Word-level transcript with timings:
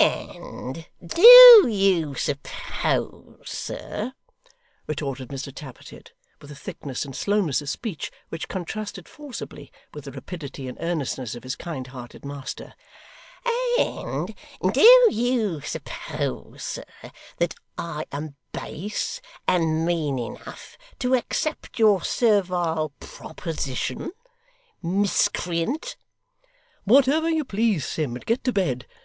'And 0.00 0.88
do 1.06 1.68
you 1.68 2.16
suppose, 2.16 3.38
sir,' 3.44 4.14
retorted 4.88 5.28
Mr 5.28 5.54
Tappertit, 5.54 6.12
with 6.42 6.50
a 6.50 6.56
thickness 6.56 7.04
and 7.04 7.14
slowness 7.14 7.62
of 7.62 7.68
speech 7.68 8.10
which 8.28 8.48
contrasted 8.48 9.08
forcibly 9.08 9.70
with 9.94 10.02
the 10.06 10.10
rapidity 10.10 10.66
and 10.66 10.76
earnestness 10.80 11.36
of 11.36 11.44
his 11.44 11.54
kind 11.54 11.86
hearted 11.86 12.24
master 12.24 12.74
'and 13.78 14.34
do 14.72 15.08
you 15.12 15.60
suppose, 15.60 16.64
sir, 16.64 16.84
that 17.36 17.54
I 17.78 18.06
am 18.10 18.34
base 18.50 19.20
and 19.46 19.86
mean 19.86 20.18
enough 20.18 20.76
to 20.98 21.14
accept 21.14 21.78
your 21.78 22.02
servile 22.02 22.90
proposition? 22.98 24.10
Miscreant!' 24.82 25.96
'Whatever 26.82 27.30
you 27.30 27.44
please, 27.44 27.86
Sim, 27.86 28.14
but 28.14 28.26
get 28.26 28.42
to 28.42 28.52
bed. 28.52 28.88